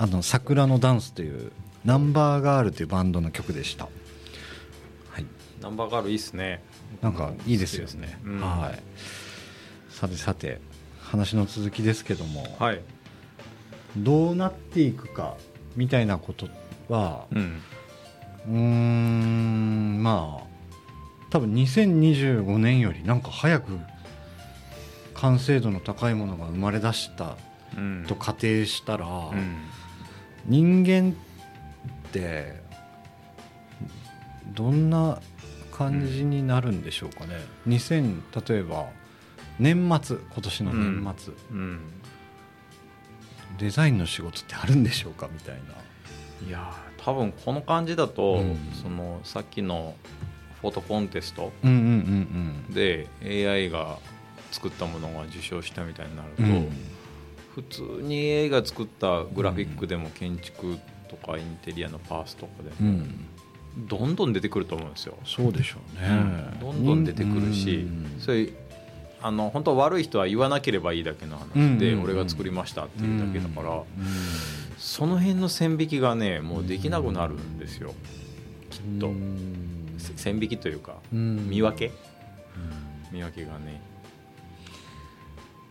[0.00, 1.52] あの桜のダンスという
[1.84, 3.84] ナンバーガールというバンドの曲でした。
[3.84, 5.26] はい。
[5.60, 6.62] ナンバーガールいいっすね。
[7.02, 8.40] なんかいいですよね、うん。
[8.40, 8.82] はい。
[9.90, 10.62] さてさて
[11.02, 12.80] 話の続きですけども、はい。
[13.94, 15.36] どうなっていくか
[15.76, 16.48] みたいなこと
[16.88, 17.62] はうん。
[18.48, 20.46] うーんまあ
[21.28, 23.78] 多分2025年よりなんか早く
[25.12, 27.36] 完成度の高いものが生まれ出した
[27.76, 28.06] うん。
[28.08, 29.58] と仮定したら、うん
[30.46, 32.60] 人間って
[34.52, 35.20] どんな
[35.72, 38.86] 感じになるんでしょうかね、2000例えば
[39.58, 41.80] 年末今年の年末、うん
[43.58, 45.60] デザインの仕事ってあるんでしょうかみたいな。
[46.48, 48.56] いやー多分この感じだと、うん。
[48.82, 49.94] そのさっきの
[50.62, 53.98] フォトコンテストうんうんうんで AI が
[54.50, 56.72] 作ったものが受賞したみたいになると、うんうん
[57.54, 63.26] 普通に AI が作ったグラフィックでも建築とかインテリアのパースとかでもうん。
[63.86, 65.16] どんどん出てくると思うんですよ。
[65.24, 66.08] そうでしょうね、
[66.60, 68.20] どんどん出てくるし、うん。
[68.20, 68.52] そういう
[69.22, 73.84] あの本当は悪い人は言わなければいいだけの話で、俺が作りましたっていうだけだから、うん。
[74.76, 77.94] その辺の線引きがねもうできなくなるんですよ、
[78.70, 79.12] きっと、
[80.16, 81.48] 線引きというか、うん。
[81.48, 81.92] 見分け？
[83.12, 83.80] 見分けがね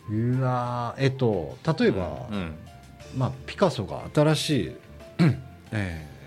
[0.10, 1.04] うわー。
[1.04, 2.56] えっと例えば、うん
[3.18, 4.76] まあ、ピカソが新しい、
[5.72, 6.20] えー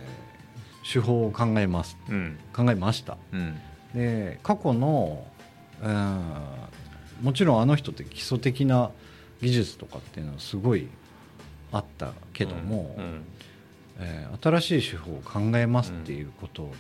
[0.85, 1.97] 手法を考えます。
[2.09, 2.39] うん。
[2.53, 3.17] 考えました。
[3.33, 3.57] うん。
[3.95, 5.25] で過去の、
[5.81, 6.23] うん、
[7.23, 8.91] もちろんあの人って基礎的な
[9.41, 10.89] 技術とかっていうのはすごい
[11.71, 13.25] あったけども、うん
[13.99, 16.73] えー新しい手法を考えますっていうこと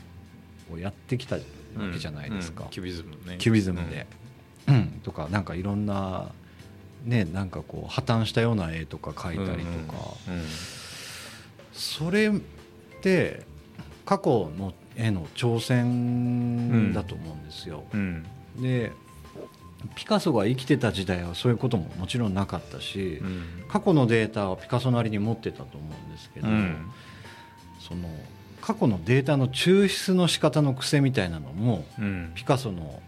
[0.73, 1.43] をやってきたわ
[1.93, 2.71] けじゃないですか、うん。
[2.71, 3.37] キュビズムね。
[3.39, 4.07] キュビズムで、
[4.67, 5.01] うん。
[5.05, 6.33] とかなんかいろんな
[7.05, 9.99] ねなんかこう破綻したような絵とか描いたりとか、
[11.73, 12.33] それっ
[13.01, 13.43] て
[14.05, 17.85] 過去の絵の挑戦だと思うんですよ。
[17.93, 18.27] うん。
[18.61, 18.93] で
[19.97, 23.45] ピカソが生きてた時代はそういうことももちろんなかったし、うん。
[23.69, 26.91] 過去のデータはピカソなりに持ってたと思うんですけど、うん。
[27.81, 28.09] その
[28.61, 32.33] 過去のデータの抽出の仕方の癖みたいなのもうん。
[32.35, 33.03] ピカソの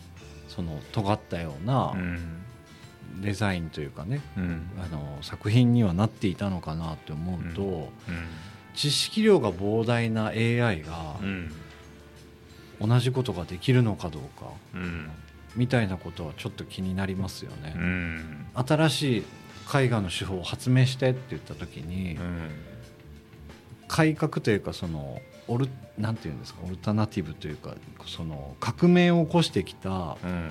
[0.49, 2.45] その尖ったようなうん
[3.21, 4.71] デザインというかね、うん。
[4.79, 7.91] あの作品にはなっていたのかなって思うと、うん。
[8.75, 11.53] 知識量が膨大な AI がうん。
[12.81, 15.11] 同じことができるのかどうかうん。
[15.57, 17.75] みたいなことはちょっと気になりますよね。
[17.77, 18.47] うん。
[18.55, 19.25] 新しい
[19.75, 22.19] 絵画の手法を発明してって言った時に、
[23.87, 27.77] 改革というかそのオルなんていうんですかオルタナティブというか
[28.07, 30.51] その革命を起こしてきたうん。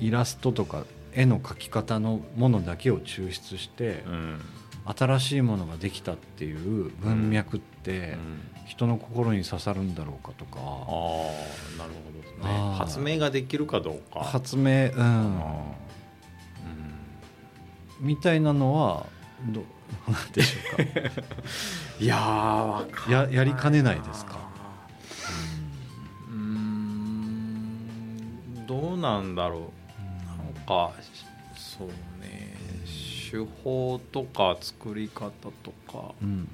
[0.00, 4.40] イラストとか絵の描き方のものだけを抽出してうん。
[4.86, 8.40] 新しいものができたっていう文脈ってうん。
[8.66, 10.52] 人の心に刺さるんだろうかとか。
[10.56, 10.60] ああ
[11.78, 12.44] なるほどですね。
[12.76, 14.20] 発明ができるかどうか。
[14.20, 15.38] 発明うん。
[15.38, 15.64] あ
[18.00, 19.06] みたいなのは
[19.46, 19.64] どう
[20.10, 20.82] なんでしょうか。
[22.00, 24.38] ー いやややりかねないですか？
[26.28, 27.78] うーん。
[28.66, 29.62] どうなんだろう
[30.66, 30.92] か。
[31.56, 32.54] そうね。
[33.30, 35.30] 手法とか作り方
[35.62, 36.14] とか。
[36.22, 36.48] うんうん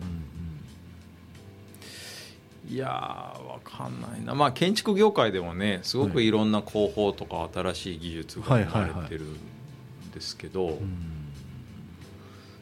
[2.68, 4.34] いやーわかんないな。
[4.34, 10.78] まあ建築業界でもねすごくいろんな工法とか新しい技術が生まれてるんですけど、うんうん。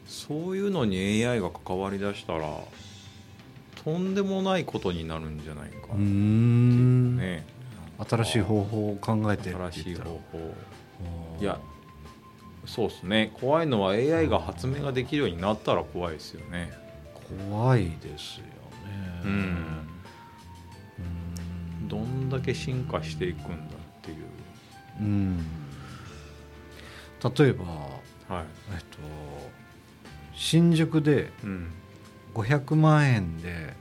[0.06, 2.48] そういうのに AI が関わりだしたら
[3.84, 7.16] とんでもないことになるんじゃないかうーっていん。
[7.19, 7.44] ね、
[8.08, 10.54] 新しい方法を考えて新しい方法
[11.41, 11.59] いや
[12.66, 13.31] そうですね。
[13.41, 16.70] 怖いのは AI が発明ができるようになったら怖いですよね。
[17.50, 18.50] 怖いですよね。
[19.25, 19.31] うん。
[19.31, 19.34] う
[21.84, 24.16] んどんだけ進化していくんだっていう。
[25.00, 25.38] うん。
[27.22, 28.44] 例えば、はい。
[28.75, 28.99] えっと、
[30.34, 31.70] 新宿でうん。
[32.34, 33.72] 500万円で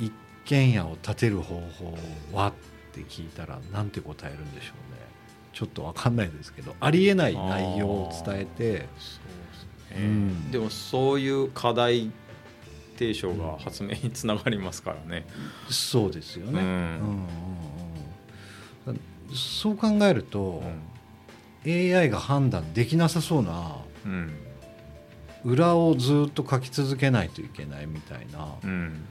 [0.00, 0.12] 一
[0.46, 1.98] 軒家を建てる方法
[2.32, 2.48] は？
[2.48, 2.52] っ
[2.92, 5.00] て聞いたらなんて答えるんでしょうね
[5.52, 9.20] ちょっと分かんないですけどありえない内容を伝えてです
[9.90, 10.50] ね、うん。
[10.50, 12.10] でもそういう課題
[12.98, 15.26] 提唱が発明につながりますからね、
[15.68, 16.66] そうですよね、うん。
[16.66, 16.72] うん
[18.86, 19.00] うんうん。
[19.34, 20.62] そう考えると、
[21.66, 24.32] AI が判断できなさそうなうん
[25.44, 29.04] 裏をずっと書き続けないといけないみたいな、うん。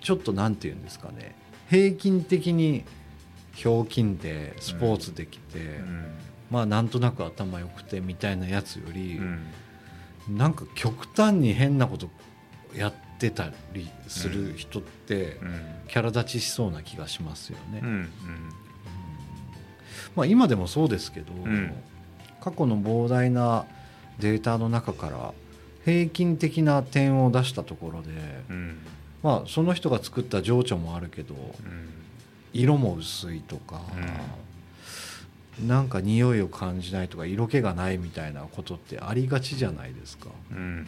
[0.00, 1.34] ちょっとなんて言うんですかね。
[1.68, 2.84] 平均的に
[3.60, 6.06] ひょうきんでスポーツできて、うん。
[6.50, 9.20] まあなんとなく頭良くてみたいなやつより、う
[10.32, 10.38] ん。
[10.38, 12.08] なんか極端に変なこと
[12.74, 15.60] やってたりする人ってうん。
[15.88, 18.08] キャラ立ちしそうな気がしますよね、うんうん。
[20.16, 21.74] まあ、今でもそうですけど、ん。
[22.40, 23.66] 過去の膨大な
[24.20, 25.34] データの中から
[25.84, 28.08] 平均的な点を出したところで、
[28.48, 28.78] うん。
[29.22, 32.00] まあ、その人が作った情緒もあるけどうん
[32.52, 33.80] 色も薄いとか、
[35.66, 40.28] なんか匂いを感じないとか色気がないみたいなことってありがちじゃないですか。
[40.50, 40.86] うん。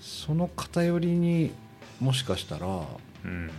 [0.00, 1.52] その偏りに
[2.00, 2.66] もしかしたら
[3.24, 3.50] うん。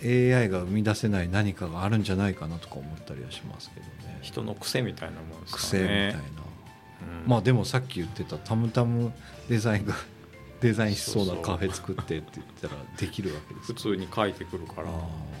[0.00, 4.18] AI が生み出せない何かがあるんじゃないかなとか思ったりはしますけどね。
[4.22, 7.28] 人の癖みたいなもんですか癖みたいねな、うん。
[7.28, 9.12] まあでもさっき言ってたタムタム
[9.48, 9.94] デザインが
[10.60, 14.88] デザインしそうなカフェ作ってって言ったらできるわけです普通に書いてくるから。
[14.88, 15.38] あ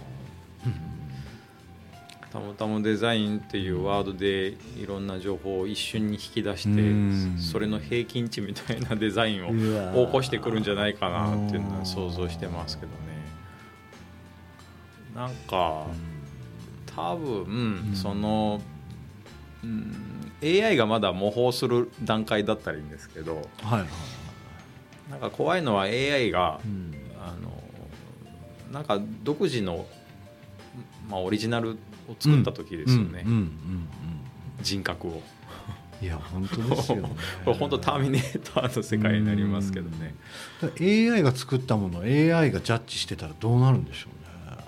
[2.30, 7.38] たまたまデザインっていうワードでいろんな情報を一瞬に引き出してうん。
[7.38, 12.98] それの平均値みたいなデザインを起こしてくるんじゃないかなっていうのは想像してますけどね。
[15.14, 15.86] なんか
[16.94, 17.44] 多分
[17.90, 17.96] うん。
[17.96, 18.60] その、
[19.64, 23.88] うん、AI がまだ模倣する段階だったらいいんですけどはいはい
[25.10, 26.94] なんか怖いのは AI がうん。
[27.20, 27.58] あの
[28.72, 29.86] なんか独自の、
[31.10, 31.70] まあ、オリジナル
[32.06, 33.24] を作った時ですよね、
[34.60, 35.10] 人格を
[36.00, 36.06] うん。
[36.06, 37.10] いや本当ですよね。
[37.44, 40.14] これ本当ターミネーターの世界になりますけどね。
[40.80, 44.56] AI が作ったものを AI がジャッジしてたらどうなるんでしょうね。
[44.56, 44.64] や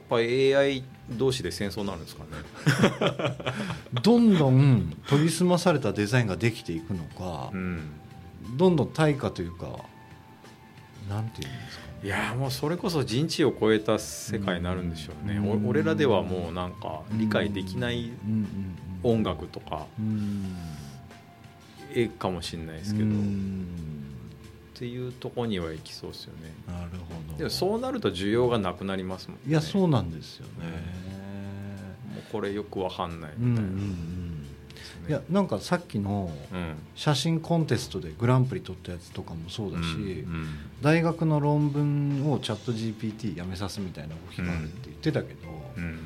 [0.00, 3.44] っぱり AI 同士で戦争になるんですかね。
[4.02, 7.80] どんどん研ぎ澄まされたデザインができていくのか、うん
[8.56, 9.66] どんどん対価というか
[11.08, 11.90] なんていうんですかね。
[12.02, 15.66] いやもうそれこそ人知を超えた世界になるんでしょうね、うん。
[15.66, 20.54] お俺らではもうなんか理解できないうんうん音楽とかうん
[21.92, 23.66] 絵かもしれないですけど、っうん
[24.74, 26.54] ていうとこには行きそうですよね。
[26.66, 27.36] なるほど。
[27.36, 29.42] でもそうなると需要がなくなりますもんね。
[29.48, 30.50] いやそうなんですよね、
[32.14, 34.29] もうこれよくわかんないうんうんうみたいなん
[34.80, 35.08] ですね。
[35.08, 36.74] いやなんかさっきのうん。
[36.94, 40.48] 写真コンテストでグランプリ取ったやつとかもそうだし、うん
[40.82, 45.40] 大学の論文をチャット GPT やめさすみたいな動きがあるって言ってたけど、
[45.76, 45.98] うん。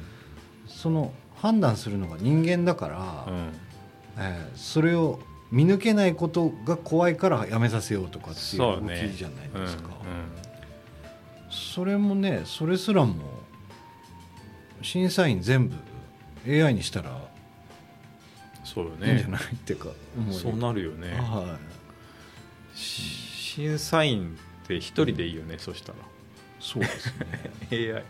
[0.67, 3.53] その判断するのが人間だから、うん。
[4.19, 5.21] えーそれを
[5.53, 9.89] 見抜けないことが怖いからやめさせようとかっていう動きじゃないですか。
[9.89, 10.45] うん
[11.51, 13.15] それもねそれすらも
[14.83, 15.77] 審査員全部
[16.47, 17.17] AI にしたら
[18.75, 19.43] そうよいいんじゃねない？
[19.43, 19.89] っていうか
[20.33, 21.15] そうなるよね。
[21.15, 21.57] は
[22.75, 23.03] し
[23.55, 25.99] 審査員って一人でいいよねそしたら。
[25.99, 26.01] い
[26.61, 28.05] そうですね、 AI,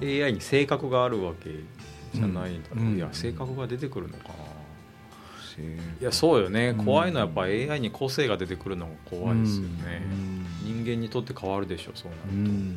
[0.00, 0.24] うん。
[0.24, 1.50] AI に性格があるわけ
[2.14, 2.96] じゃないんだろう、うん。
[2.96, 4.34] いや性格が出てくるのかな、
[6.00, 6.68] いやそうよね。
[6.68, 6.84] うん。
[6.84, 10.46] 怖いのはやっぱ AI に個性が出てくるのが怖いですよね、うん。
[10.84, 12.76] 人間にとって変わるでしょそうなると、うん。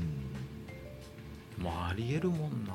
[1.63, 2.73] まあありえるもんな、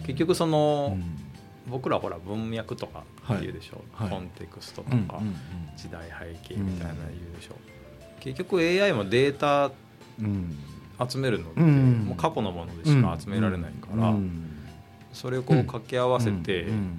[0.00, 0.06] うん。
[0.06, 1.21] 結局その、うん
[1.68, 4.10] 僕らほら文脈とか言うでしょ、はい。
[4.10, 5.34] はいコンテクストとうんか、うん。
[5.76, 7.56] 時代背景みたいなの言うでしょ、
[8.20, 9.70] 結局 AI もデータ
[10.20, 10.56] うん。
[11.08, 12.04] 集めるのって、うん。
[12.06, 14.58] もう過去のものでしか集められないから、うん。
[15.12, 16.74] それをこう掛け合わせて、ううん。
[16.74, 16.98] ん。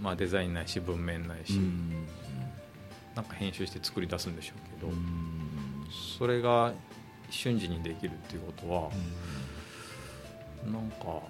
[0.00, 2.06] まあ、デザインないし文面ないし、うん。
[3.14, 5.86] なんか編集して作り出すんでしょうけど、うん。
[6.18, 6.72] それが
[7.30, 8.90] 瞬時にできるっていうことは、
[10.64, 11.20] なんか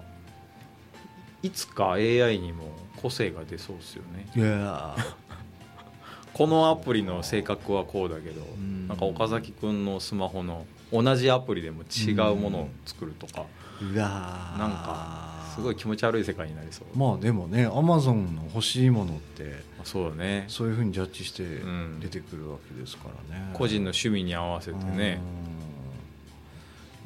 [1.42, 2.64] いつか AI にも
[3.00, 4.30] 個性が出そうですよね。
[4.36, 4.96] いや
[6.32, 8.88] このアプリの性格はこうだけど、ん。
[8.88, 14.58] なんか岡崎君のスマホの同じアプリでも違うものを作るとか、ーうわー。
[14.58, 20.44] なんかすごい気持ち悪い世界になりそう、まあでもねアマゾンの欲しいものってあそうだね。
[20.48, 22.00] そういうふうにジャッジしてん。
[22.00, 25.20] 出てくるわけですからね、個人の趣味に合わせてね。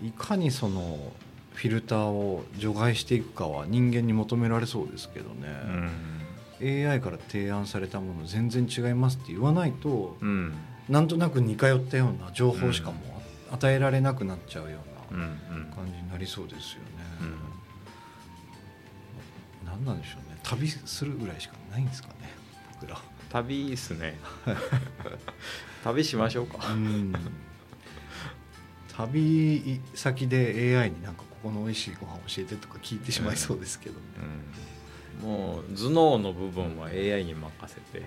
[0.02, 0.08] うん。
[0.08, 1.12] いかにその
[1.56, 5.48] フィルターを除外していくかは人間に求められそうですけどね、
[6.86, 10.28] AI から提案されたもの全然違いますって言わないと、うん。
[10.28, 10.54] うん
[10.88, 12.98] なんとなく似通ったような情報しかも
[13.50, 14.78] 与えられなくなっちゃうよ
[15.10, 15.72] ううんうなん。
[15.74, 16.88] 感じになりそうですよね、
[19.64, 19.84] うんなん。
[19.84, 20.38] なんでしょうね。
[20.44, 22.14] 旅するぐらいしかないんですかね
[22.80, 23.00] 僕ら。
[23.30, 24.16] 旅っすね。
[25.82, 26.58] 旅しましょうか。
[26.72, 27.12] うん。
[28.96, 33.94] 旅先で AI になんかここの美味しいご飯教えてとか聞いてしまいそうですけど。
[33.94, 34.00] ね、
[35.22, 35.28] うん。
[35.28, 38.04] もう頭脳の部分は AI に任せて。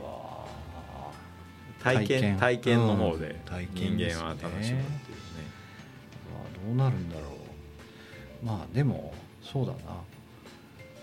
[1.82, 2.80] 体験体験。
[2.80, 3.40] の方で
[3.74, 4.84] 人間は楽しむっていうね。
[6.66, 7.22] うわどうなるんだろ
[8.44, 8.46] う。
[8.46, 9.78] まあでもそうだな。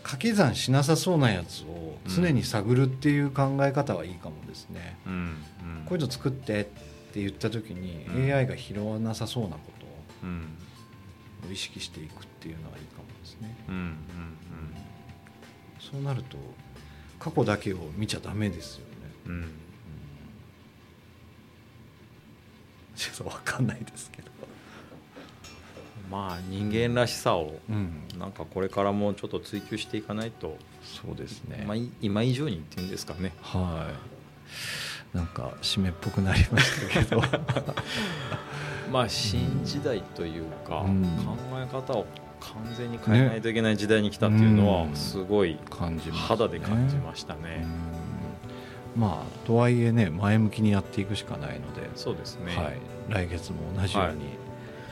[0.02, 5.84] 掛け算しなさそうなやつを常に探るっていう考え方はいいかもですね、うんうん。
[5.86, 8.30] こういうの作ってって言った時にうん。
[8.30, 9.60] AI が拾わなさそうなこ
[10.22, 10.42] うん。
[10.60, 10.65] と
[11.48, 13.56] を意識していくっていうのはいいかもですね。
[13.68, 13.96] うんうん
[15.78, 16.36] そうなると
[17.18, 18.92] 過去だけを見ちゃダメですよね、
[19.26, 19.32] うん。
[19.32, 19.48] うん。
[22.96, 24.28] ちょっと分かんないですけど、
[26.10, 31.66] まあ人間らしさをうん、なんかこれからもちょっと追求していかないと、そうですね。
[32.00, 33.32] 今以上にっていうんですかね。
[33.40, 33.92] は
[35.14, 35.16] い。
[35.16, 37.22] なんか締めっぽくなりましたけど
[38.90, 41.02] まあ新時代というか、うん。
[41.02, 42.06] 考え方を
[42.40, 44.94] 完全に変えないといけない時代に来たっていうのはね。
[44.94, 47.64] すごい感じ肌で感じましたうね。
[47.64, 49.00] ん。
[49.00, 52.78] まあとはいえね前向きにやっていくしかないので、そうですね、はい、
[53.08, 54.24] 来月も同じように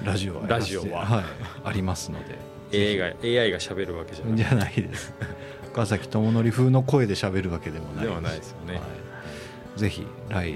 [0.05, 1.07] ラジオはラジオは。
[1.07, 1.25] はい、
[1.65, 2.39] ありますので
[2.75, 4.37] AI が AI が喋るわけじゃない。
[4.37, 5.15] じゃないです。
[5.73, 8.75] 岡崎智則風の声で喋るわけでもないではないですよね。
[8.75, 8.81] は
[9.77, 10.55] い、ぜひ来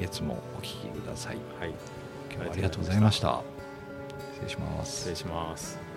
[0.00, 1.36] 月もお聞きください。
[1.58, 2.01] はい
[2.32, 3.42] 今日はありがとうございました。
[4.34, 4.96] 失礼します。
[4.96, 5.91] 失礼します